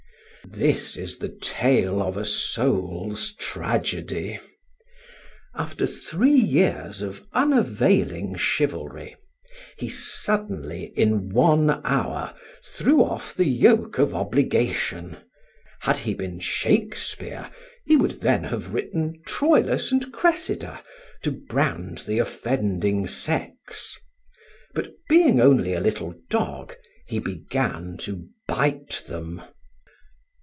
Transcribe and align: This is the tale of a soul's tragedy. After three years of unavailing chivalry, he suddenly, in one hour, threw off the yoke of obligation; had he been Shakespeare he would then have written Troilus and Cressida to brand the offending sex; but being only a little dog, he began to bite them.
This 0.43 0.97
is 0.97 1.19
the 1.19 1.29
tale 1.29 2.01
of 2.01 2.17
a 2.17 2.25
soul's 2.25 3.35
tragedy. 3.35 4.39
After 5.53 5.85
three 5.85 6.33
years 6.35 7.03
of 7.03 7.23
unavailing 7.31 8.35
chivalry, 8.35 9.15
he 9.77 9.87
suddenly, 9.87 10.85
in 10.97 11.29
one 11.29 11.79
hour, 11.85 12.33
threw 12.63 13.01
off 13.03 13.35
the 13.35 13.45
yoke 13.45 13.99
of 13.99 14.15
obligation; 14.15 15.17
had 15.81 15.99
he 15.99 16.15
been 16.15 16.39
Shakespeare 16.39 17.49
he 17.85 17.95
would 17.95 18.19
then 18.19 18.43
have 18.45 18.73
written 18.73 19.21
Troilus 19.27 19.91
and 19.91 20.11
Cressida 20.11 20.83
to 21.21 21.31
brand 21.31 21.99
the 21.99 22.17
offending 22.17 23.07
sex; 23.07 23.95
but 24.73 24.91
being 25.07 25.39
only 25.39 25.73
a 25.73 25.79
little 25.79 26.15
dog, 26.31 26.73
he 27.07 27.19
began 27.19 27.95
to 28.01 28.27
bite 28.49 29.03
them. 29.07 29.43